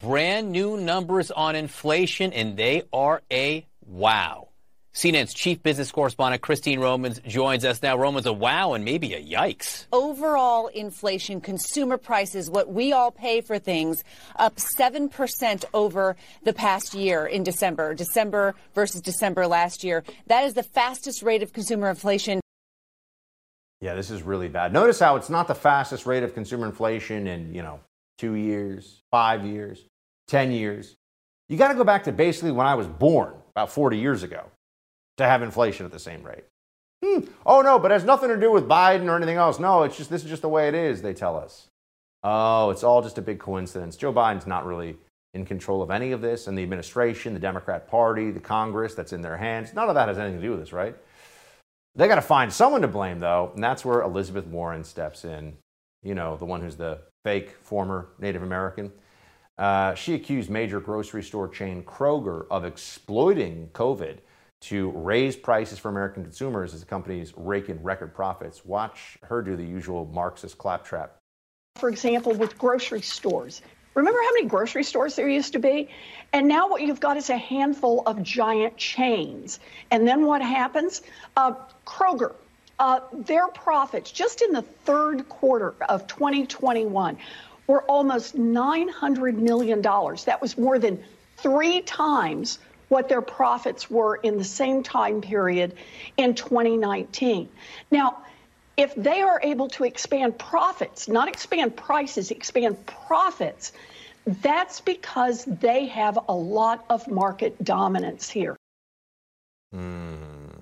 [0.01, 4.46] Brand new numbers on inflation, and they are a wow.
[4.97, 7.95] CNN's chief business correspondent Christine Romans joins us now.
[7.95, 9.85] Romans, a wow and maybe a yikes.
[9.93, 14.03] Overall inflation, consumer prices, what we all pay for things,
[14.37, 20.03] up 7% over the past year in December, December versus December last year.
[20.25, 22.41] That is the fastest rate of consumer inflation.
[23.81, 24.73] Yeah, this is really bad.
[24.73, 27.81] Notice how it's not the fastest rate of consumer inflation in, you know,
[28.17, 29.85] two years, five years,
[30.29, 30.95] 10 years.
[31.49, 34.49] You got to go back to basically when I was born, about 40 years ago
[35.17, 36.45] to have inflation at the same rate.
[37.03, 37.25] Hmm.
[37.45, 39.59] Oh no, but it has nothing to do with Biden or anything else.
[39.59, 41.67] No, it's just this is just the way it is, they tell us.
[42.23, 43.95] Oh, it's all just a big coincidence.
[43.95, 44.97] Joe Biden's not really
[45.33, 49.13] in control of any of this, and the administration, the Democrat Party, the Congress that's
[49.13, 50.95] in their hands, none of that has anything to do with this, right?
[51.95, 55.57] They got to find someone to blame, though, and that's where Elizabeth Warren steps in.
[56.03, 58.91] You know, the one who's the fake former Native American.
[59.57, 64.19] Uh, she accused major grocery store chain Kroger of exploiting COVID
[64.59, 68.65] to raise prices for American consumers as the companies rake in record profits.
[68.65, 71.17] Watch her do the usual Marxist claptrap.
[71.75, 73.61] For example, with grocery stores.
[73.93, 75.89] Remember how many grocery stores there used to be?
[76.31, 79.59] And now what you've got is a handful of giant chains.
[79.89, 81.01] And then what happens?
[81.35, 81.53] Uh,
[81.85, 82.33] Kroger,
[82.79, 87.17] uh, their profits just in the third quarter of 2021
[87.65, 89.81] were almost $900 million.
[89.81, 91.03] That was more than
[91.37, 95.73] three times what their profits were in the same time period
[96.17, 97.49] in 2019.
[97.91, 98.17] Now,
[98.77, 103.73] if they are able to expand profits, not expand prices, expand profits,
[104.41, 108.55] that's because they have a lot of market dominance here.
[109.73, 110.61] Mm.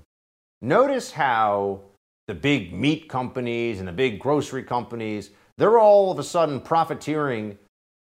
[0.61, 1.81] Notice how
[2.27, 7.57] the big meat companies and the big grocery companies, they're all of a sudden profiteering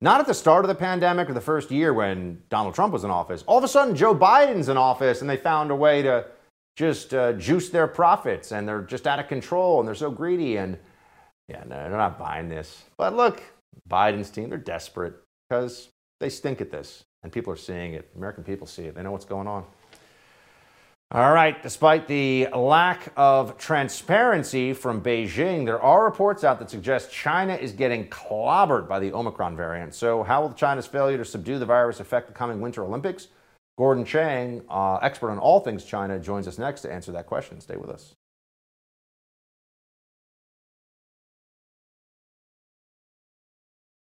[0.01, 3.03] not at the start of the pandemic or the first year when Donald Trump was
[3.03, 3.43] in office.
[3.47, 6.25] All of a sudden, Joe Biden's in office and they found a way to
[6.75, 10.57] just uh, juice their profits and they're just out of control and they're so greedy.
[10.57, 10.77] And
[11.49, 12.83] yeah, no, they're not buying this.
[12.97, 13.41] But look,
[13.89, 15.15] Biden's team, they're desperate
[15.49, 18.10] because they stink at this and people are seeing it.
[18.15, 19.65] American people see it, they know what's going on.
[21.10, 27.10] All right, despite the lack of transparency from Beijing, there are reports out that suggest
[27.10, 29.96] China is getting clobbered by the Omicron variant.
[29.96, 33.30] So, how will China's failure to subdue the virus affect the coming Winter Olympics?
[33.78, 37.62] Gordon Chang, uh, expert on all things China, joins us next to answer that question.
[37.62, 38.13] Stay with us.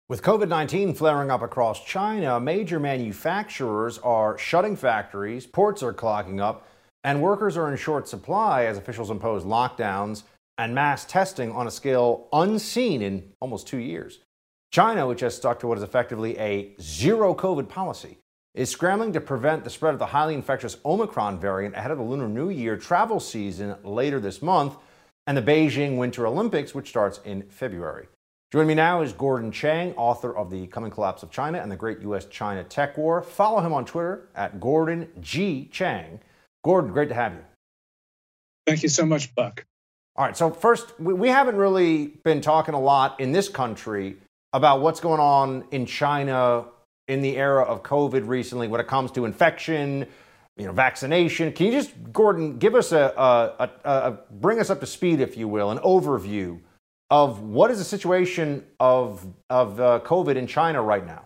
[0.09, 6.41] With COVID 19 flaring up across China, major manufacturers are shutting factories, ports are clogging
[6.41, 6.67] up
[7.03, 10.23] and workers are in short supply as officials impose lockdowns
[10.57, 14.19] and mass testing on a scale unseen in almost two years.
[14.71, 18.17] China, which has stuck to what is effectively a zero COVID policy,
[18.53, 22.03] is scrambling to prevent the spread of the highly infectious Omicron variant ahead of the
[22.03, 24.75] Lunar New Year travel season later this month
[25.25, 28.07] and the Beijing Winter Olympics, which starts in February.
[28.51, 31.77] Joining me now is Gordon Chang, author of The Coming Collapse of China and the
[31.77, 32.25] Great U.S.
[32.25, 33.21] China Tech War.
[33.21, 35.69] Follow him on Twitter at Gordon G.
[35.71, 36.19] Chang.
[36.63, 37.43] Gordon, great to have you.
[38.67, 39.65] Thank you so much, Buck.
[40.15, 44.17] All right, so first, we haven't really been talking a lot in this country
[44.53, 46.65] about what's going on in China
[47.07, 50.05] in the era of COVID recently when it comes to infection,
[50.57, 51.51] you know, vaccination.
[51.53, 55.21] Can you just, Gordon, give us a, a, a, a bring us up to speed,
[55.21, 56.59] if you will, an overview
[57.09, 61.23] of what is the situation of of uh, COVID in China right now?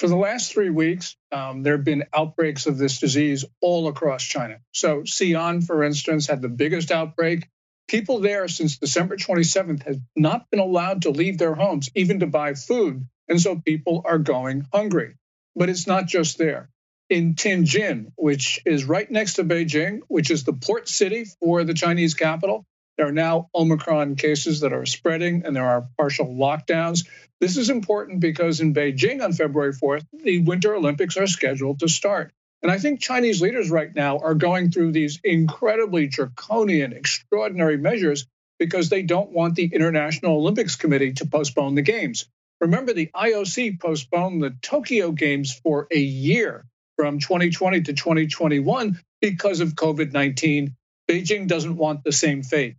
[0.00, 4.24] For the last three weeks, um, there have been outbreaks of this disease all across
[4.24, 4.56] China.
[4.72, 7.46] So, Xi'an, for instance, had the biggest outbreak.
[7.86, 12.26] People there since December 27th have not been allowed to leave their homes, even to
[12.26, 13.06] buy food.
[13.28, 15.16] And so people are going hungry.
[15.54, 16.70] But it's not just there.
[17.10, 21.74] In Tianjin, which is right next to Beijing, which is the port city for the
[21.74, 22.64] Chinese capital,
[23.00, 27.08] there are now Omicron cases that are spreading and there are partial lockdowns.
[27.40, 31.88] This is important because in Beijing on February 4th, the Winter Olympics are scheduled to
[31.88, 32.30] start.
[32.62, 38.26] And I think Chinese leaders right now are going through these incredibly draconian, extraordinary measures
[38.58, 42.26] because they don't want the International Olympics Committee to postpone the Games.
[42.60, 46.66] Remember, the IOC postponed the Tokyo Games for a year
[46.98, 50.76] from 2020 to 2021 because of COVID 19.
[51.10, 52.76] Beijing doesn't want the same fate.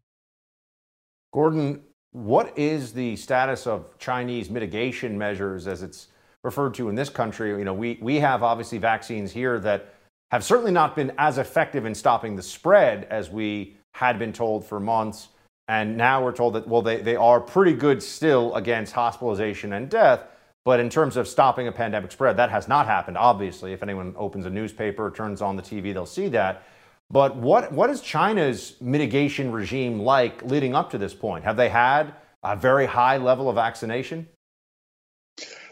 [1.31, 6.07] Gordon, what is the status of Chinese mitigation measures as it's
[6.43, 7.49] referred to in this country?
[7.49, 9.93] You know, we, we have obviously vaccines here that
[10.31, 14.65] have certainly not been as effective in stopping the spread as we had been told
[14.65, 15.29] for months.
[15.67, 19.89] And now we're told that, well, they, they are pretty good still against hospitalization and
[19.89, 20.23] death.
[20.65, 23.73] But in terms of stopping a pandemic spread, that has not happened, obviously.
[23.73, 26.63] If anyone opens a newspaper, or turns on the TV, they'll see that.
[27.11, 31.43] But what, what is China's mitigation regime like leading up to this point?
[31.43, 34.27] Have they had a very high level of vaccination?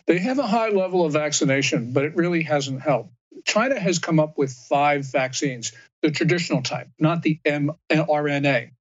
[0.06, 3.14] They have a high level of vaccination, but it really hasn't helped.
[3.46, 5.72] China has come up with five vaccines,
[6.02, 8.72] the traditional type, not the mRNA.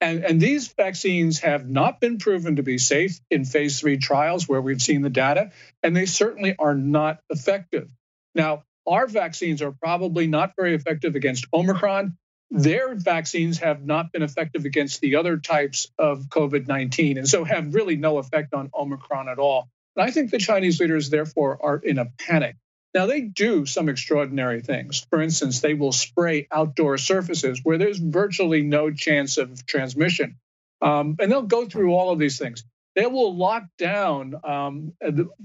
[0.00, 4.48] And, and these vaccines have not been proven to be safe in phase three trials
[4.48, 5.52] where we've seen the data,
[5.82, 7.88] and they certainly are not effective.
[8.34, 12.16] Now, our vaccines are probably not very effective against Omicron,
[12.50, 17.44] their vaccines have not been effective against the other types of COVID 19, and so
[17.44, 19.68] have really no effect on Omicron at all.
[19.96, 22.56] And I think the Chinese leaders, therefore, are in a panic.
[22.94, 25.06] Now, they do some extraordinary things.
[25.10, 30.38] For instance, they will spray outdoor surfaces where there's virtually no chance of transmission.
[30.80, 32.64] Um, and they'll go through all of these things.
[32.98, 34.92] They will lock down um,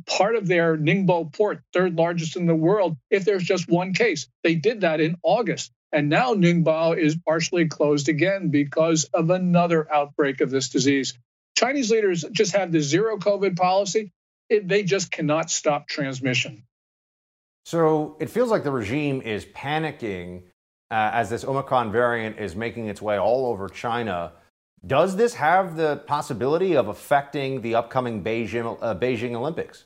[0.08, 4.28] part of their Ningbo port, third largest in the world, if there's just one case.
[4.44, 5.72] They did that in August.
[5.92, 11.14] And now Ningbo is partially closed again because of another outbreak of this disease.
[11.56, 14.12] Chinese leaders just have the zero COVID policy.
[14.50, 16.64] It, they just cannot stop transmission.
[17.66, 20.42] So it feels like the regime is panicking
[20.90, 24.32] uh, as this Omicron variant is making its way all over China.
[24.86, 29.86] Does this have the possibility of affecting the upcoming Beijing, uh, Beijing Olympics?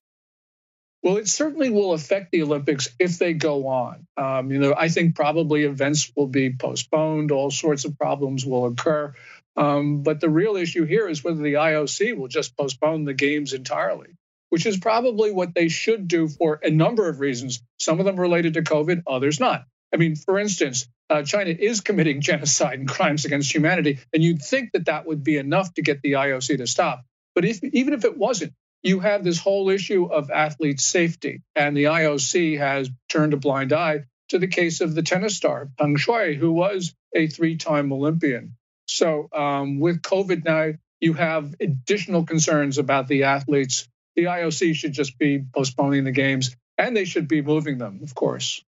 [1.03, 4.07] Well, it certainly will affect the Olympics if they go on.
[4.17, 8.65] Um, you know, I think probably events will be postponed, all sorts of problems will
[8.65, 9.13] occur.
[9.55, 13.53] Um, but the real issue here is whether the IOC will just postpone the games
[13.53, 14.09] entirely,
[14.49, 17.61] which is probably what they should do for a number of reasons.
[17.79, 19.65] Some of them related to COVID, others not.
[19.93, 24.41] I mean, for instance, uh, China is committing genocide and crimes against humanity, and you'd
[24.41, 27.03] think that that would be enough to get the IOC to stop.
[27.33, 31.75] But if, even if it wasn't, you have this whole issue of athlete safety, and
[31.75, 35.97] the IOC has turned a blind eye to the case of the tennis star Peng
[35.97, 38.55] Shuai, who was a three-time Olympian.
[38.87, 43.87] So um, with COVID now, you have additional concerns about the athletes.
[44.15, 48.15] The IOC should just be postponing the games, and they should be moving them, of
[48.15, 48.63] course.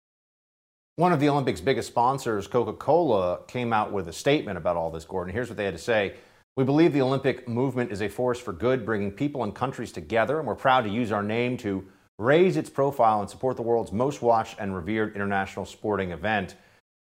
[0.99, 4.91] One of the Olympics' biggest sponsors, Coca Cola, came out with a statement about all
[4.91, 5.33] this, Gordon.
[5.33, 6.15] Here's what they had to say.
[6.57, 10.41] We believe the Olympic movement is a force for good, bringing people and countries together,
[10.41, 11.87] and we're proud to use our name to
[12.19, 16.57] raise its profile and support the world's most watched and revered international sporting event.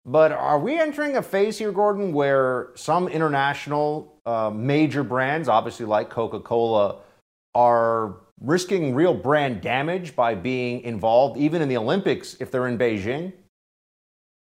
[0.04, 5.86] But are we entering a phase here, Gordon, where some international uh, major brands, obviously
[5.86, 7.02] like Coca Cola,
[7.54, 12.80] are risking real brand damage by being involved, even in the Olympics, if they're in
[12.80, 13.32] Beijing?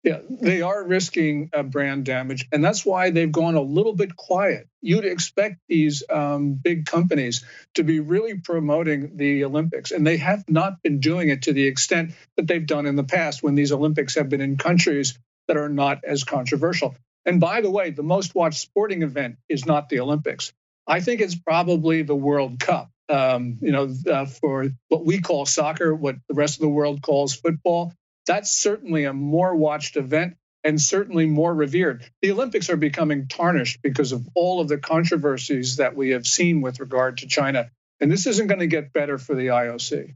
[0.04, 4.18] Yeah, they are risking uh, brand damage, and that's why they've gone a little bit
[4.18, 4.68] quiet.
[4.82, 10.44] You'd expect these um, big companies to be really promoting the Olympics, and they have
[10.50, 13.72] not been doing it to the extent that they've done in the past when these
[13.72, 16.96] Olympics have been in countries that are not as controversial.
[17.26, 20.52] And by the way, the most watched sporting event is not the Olympics.
[20.86, 22.90] I think it's probably the World Cup.
[23.08, 27.02] Um, you know, uh, for what we call soccer, what the rest of the world
[27.02, 27.94] calls football
[28.26, 32.10] that's certainly a more watched event and certainly more revered.
[32.22, 36.62] The Olympics are becoming tarnished because of all of the controversies that we have seen
[36.62, 37.70] with regard to China.
[38.00, 40.16] And this isn't going to get better for the IOC.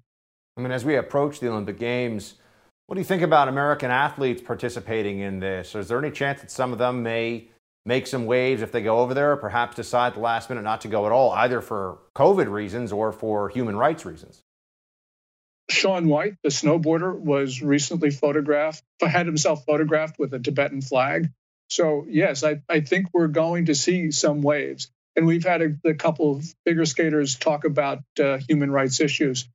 [0.56, 2.36] I mean, as we approach the Olympic Games,
[2.88, 5.76] what do you think about American athletes participating in this?
[5.76, 7.50] Is there any chance that some of them may
[7.86, 10.82] make some waves if they go over there, or perhaps decide the last minute not
[10.82, 14.44] to go at all, either for COVID reasons or for human rights reasons?
[15.70, 21.30] Shaun White, the snowboarder, was recently photographed, had himself photographed with a Tibetan flag.
[21.70, 24.90] So, yes, I, I think we're going to see some waves.
[25.16, 29.50] And we've had a, a couple of figure skaters talk about uh, human rights issues.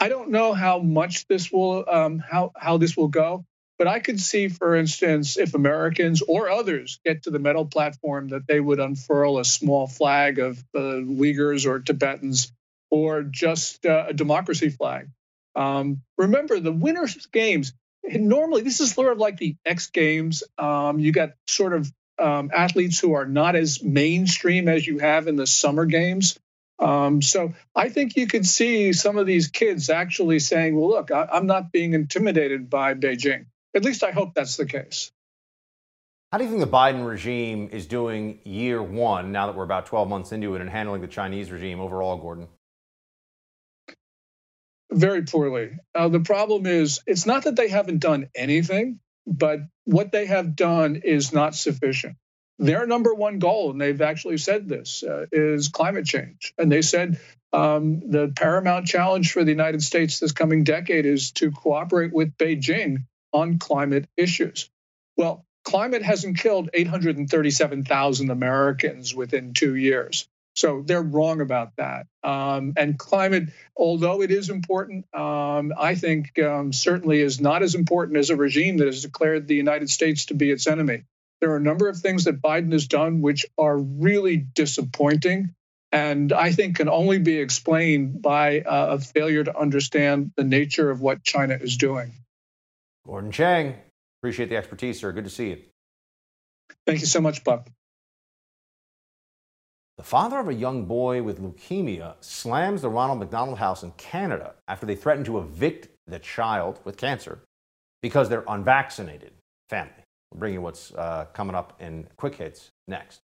[0.00, 3.44] I don't know how much this will, um, how, how this will go,
[3.78, 8.28] but I could see, for instance, if Americans or others get to the medal platform,
[8.28, 12.52] that they would unfurl a small flag of uh, Uyghurs or Tibetans
[12.90, 15.08] or just uh, a democracy flag.
[15.54, 17.72] Um, remember, the Winter Games,
[18.04, 20.42] normally, this is sort of like the X Games.
[20.58, 25.26] Um, you got sort of um, athletes who are not as mainstream as you have
[25.26, 26.38] in the Summer Games.
[26.78, 31.10] Um, so I think you could see some of these kids actually saying, well, look,
[31.10, 33.46] I, I'm not being intimidated by Beijing.
[33.74, 35.12] At least I hope that's the case.
[36.32, 39.86] How do you think the Biden regime is doing year one, now that we're about
[39.86, 42.48] 12 months into it, and handling the Chinese regime overall, Gordon?
[44.94, 45.72] Very poorly.
[45.94, 50.56] Uh, the problem is, it's not that they haven't done anything, but what they have
[50.56, 52.16] done is not sufficient.
[52.58, 56.54] Their number one goal, and they've actually said this, uh, is climate change.
[56.56, 57.18] And they said
[57.52, 62.36] um, the paramount challenge for the United States this coming decade is to cooperate with
[62.36, 64.70] Beijing on climate issues.
[65.16, 70.28] Well, climate hasn't killed 837,000 Americans within two years.
[70.54, 72.06] So they're wrong about that.
[72.22, 77.74] Um, and climate, although it is important, um, I think um, certainly is not as
[77.74, 81.04] important as a regime that has declared the United States to be its enemy.
[81.40, 85.54] There are a number of things that Biden has done which are really disappointing.
[85.90, 90.90] And I think can only be explained by uh, a failure to understand the nature
[90.90, 92.12] of what China is doing.
[93.06, 93.76] Gordon Chang,
[94.20, 95.12] appreciate the expertise, sir.
[95.12, 95.58] Good to see you.
[96.86, 97.68] Thank you so much, Buck.
[99.96, 104.54] The father of a young boy with leukemia slams the Ronald McDonald House in Canada
[104.66, 107.38] after they threatened to evict the child with cancer
[108.02, 109.32] because they're unvaccinated
[109.68, 109.92] family.
[110.32, 113.20] We'll bring you what's uh, coming up in quick hits next.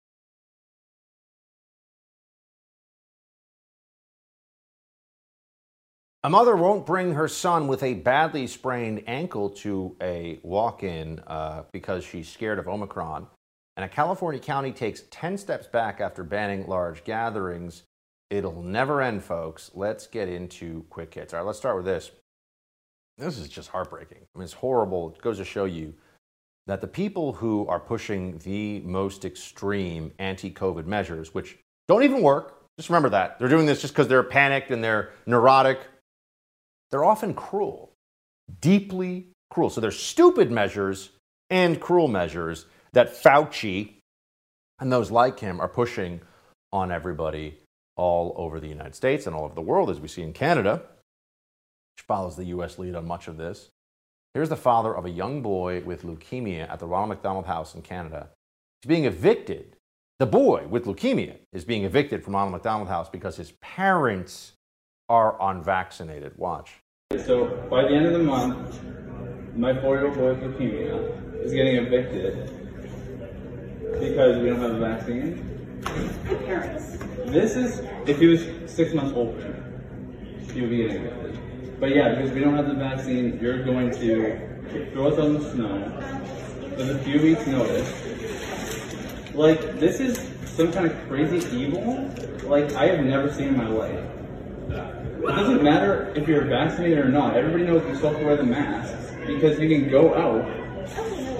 [6.23, 11.21] A mother won't bring her son with a badly sprained ankle to a walk in
[11.21, 13.27] uh, because she's scared of Omicron.
[13.79, 17.85] And a California county takes 10 steps back after banning large gatherings.
[18.29, 19.71] It'll never end, folks.
[19.73, 21.33] Let's get into quick hits.
[21.33, 22.11] All right, let's start with this.
[23.17, 24.19] This is just heartbreaking.
[24.19, 25.15] I mean, it's horrible.
[25.17, 25.95] It goes to show you
[26.67, 31.57] that the people who are pushing the most extreme anti COVID measures, which
[31.87, 33.39] don't even work, just remember that.
[33.39, 35.79] They're doing this just because they're panicked and they're neurotic
[36.91, 37.93] they're often cruel,
[38.61, 39.71] deeply cruel.
[39.71, 41.11] So they're stupid measures
[41.51, 42.67] and cruel measures
[42.99, 43.93] that Fauci
[44.81, 46.21] and those like him are pushing
[46.73, 47.57] on everybody
[47.97, 50.83] all over the United States and all over the world, as we see in Canada,
[51.95, 53.69] which follows the US lead on much of this.
[54.35, 57.83] Here's the father of a young boy with leukemia at the Ronald McDonald House in
[57.83, 58.31] Canada.
[58.83, 59.77] He's being evicted.
[60.19, 64.55] The boy with leukemia is being evicted from Ronald McDonald House because his parents
[65.09, 66.33] are unvaccinated.
[66.37, 66.81] Watch.
[67.25, 68.81] So by the end of the month,
[69.55, 72.68] my four-year-old boy with leukemia is getting evicted
[74.01, 75.81] because we don't have a vaccine.
[76.45, 76.99] Parents.
[77.27, 79.65] This is if he was six months older,
[80.53, 81.81] he would be getting evicted.
[81.81, 85.51] But yeah, because we don't have the vaccine, you're going to throw us on the
[85.53, 86.25] snow
[86.77, 87.89] with a few weeks' notice.
[89.35, 92.11] Like this is some kind of crazy evil
[92.45, 94.05] like I have never seen in my life.
[94.69, 97.37] It doesn't matter if you're vaccinated or not.
[97.37, 100.58] Everybody knows you still have to wear the masks because you can go out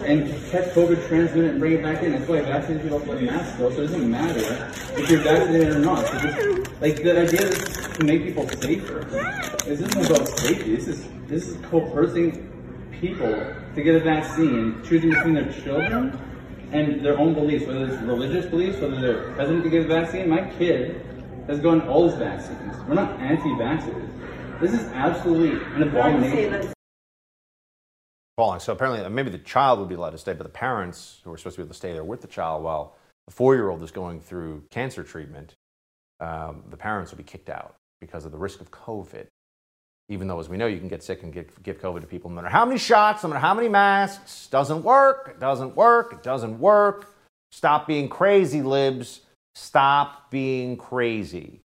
[0.09, 2.13] and catch COVID, transmit it, and bring it back in.
[2.13, 5.79] That's why vaccinated people wear masks though, So it doesn't matter if you're vaccinated or
[5.81, 6.07] not.
[6.07, 9.05] So just, like the idea is to make people safer.
[9.67, 10.75] This isn't about safety.
[10.77, 12.49] This is this is coercing
[12.99, 13.35] people
[13.75, 16.19] to get a vaccine, choosing between their children
[16.73, 20.31] and their own beliefs, whether it's religious beliefs, whether they're hesitant to get a vaccine.
[20.31, 21.05] My kid
[21.49, 22.75] has gotten all his vaccines.
[22.89, 24.11] We're not anti-vaccines.
[24.59, 26.73] This is absolutely an abomination.
[28.39, 28.61] Falling.
[28.61, 31.37] So apparently, maybe the child would be allowed to stay, but the parents who are
[31.37, 32.95] supposed to be able to stay there with the child while
[33.27, 35.57] the four-year-old is going through cancer treatment,
[36.21, 39.27] um, the parents would be kicked out because of the risk of COVID.
[40.09, 42.31] Even though, as we know, you can get sick and give, give COVID to people
[42.31, 44.47] no matter how many shots, no matter how many masks.
[44.47, 45.33] Doesn't work.
[45.35, 46.13] It doesn't work.
[46.13, 47.13] It doesn't work.
[47.51, 49.23] Stop being crazy, libs.
[49.57, 51.59] Stop being crazy.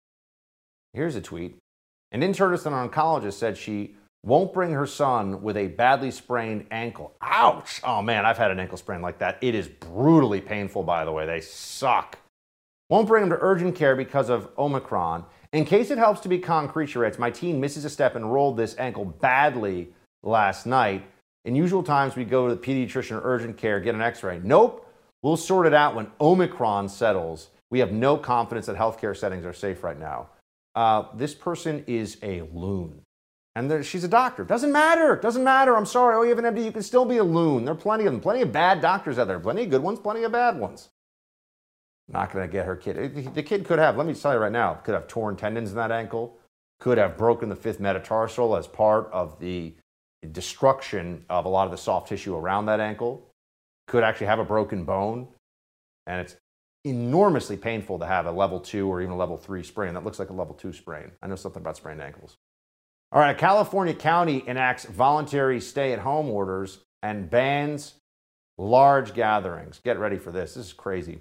[0.94, 1.58] Here's a tweet.
[2.14, 7.16] An internist and oncologist said she won't bring her son with a badly sprained ankle.
[7.22, 7.82] Ouch!
[7.84, 9.38] Oh man, I've had an ankle sprain like that.
[9.42, 11.26] It is brutally painful, by the way.
[11.26, 12.18] They suck.
[12.90, 15.26] Won't bring him to urgent care because of Omicron.
[15.54, 18.32] In case it helps to be concrete, she writes, my teen misses a step and
[18.32, 19.94] rolled this ankle badly
[20.24, 21.06] last night.
[21.46, 24.40] In usual times, we go to the pediatrician or urgent care, get an x ray.
[24.44, 24.88] Nope,
[25.24, 27.50] we'll sort it out when Omicron settles.
[27.72, 30.30] We have no confidence that healthcare settings are safe right now.
[30.76, 33.02] Uh, this person is a loon.
[33.56, 34.43] And she's a doctor.
[34.45, 35.18] Doesn't matter.
[35.18, 35.76] Doesn't matter.
[35.76, 36.16] I'm sorry.
[36.16, 36.64] Oh, you have an MD.
[36.64, 37.66] You can still be a loon.
[37.66, 38.22] There are plenty of them.
[38.22, 39.39] Plenty of bad doctors out there.
[39.39, 39.99] Plenty of good ones.
[39.99, 40.89] Plenty of bad ones.
[42.08, 43.34] Not going to get her kid.
[43.34, 45.78] The kid could have, let me tell you right now, could have torn tendons in
[45.78, 46.38] that ankle,
[46.80, 49.74] could have broken the fifth metatarsal as part of the
[50.32, 53.30] destruction of a lot of the soft tissue around that ankle,
[53.88, 55.28] could actually have a broken bone.
[56.06, 56.36] And it's
[56.84, 59.93] enormously painful to have a level two or even a level three sprain.
[59.93, 61.12] That looks like a level two sprain.
[61.22, 62.38] I know something about sprained ankles.
[63.14, 67.95] All right, a California county enacts voluntary stay at home orders and bans
[68.57, 69.82] large gatherings.
[69.84, 70.53] Get ready for this.
[70.53, 71.20] This is crazy.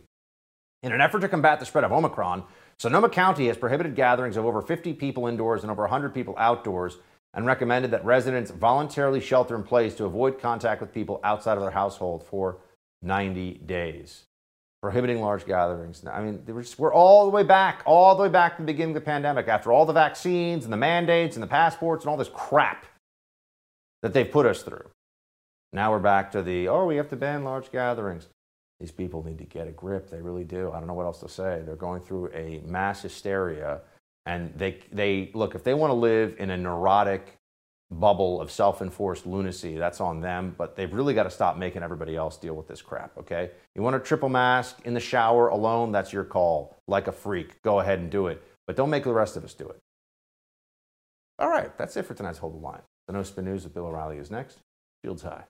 [0.85, 2.45] In an effort to combat the spread of Omicron,
[2.79, 6.99] Sonoma County has prohibited gatherings of over 50 people indoors and over 100 people outdoors
[7.35, 11.63] and recommended that residents voluntarily shelter in place to avoid contact with people outside of
[11.63, 12.59] their household for
[13.03, 14.27] 90 days
[14.83, 16.05] prohibiting large gatherings.
[16.11, 18.67] I mean, we're, just, we're all the way back, all the way back to the
[18.67, 22.11] beginning of the pandemic, after all the vaccines and the mandates and the passports and
[22.11, 22.87] all this crap
[24.03, 24.89] that they've put us through.
[25.73, 28.29] Now we're back to the, oh, we have to ban large gatherings.
[28.81, 30.09] These people need to get a grip.
[30.09, 30.73] They really do.
[30.73, 31.63] I don't know what else to say.
[31.65, 33.83] They're going through a mass hysteria.
[34.25, 37.37] And they, they look, if they want to live in a neurotic,
[37.91, 39.77] bubble of self enforced lunacy.
[39.77, 42.83] That's on them, but they've really got to stop making everybody else deal with this
[42.83, 43.51] crap, okay?
[43.75, 45.93] You want a triple mask in the shower alone?
[45.93, 46.77] That's your call.
[46.87, 47.63] Like a freak.
[47.63, 48.43] Go ahead and do it.
[48.67, 49.79] But don't make the rest of us do it.
[51.39, 52.83] All right, that's it for tonight's Hold the Line.
[53.07, 54.59] The No Spin News with Bill O'Reilly is next.
[55.05, 55.45] Shields high.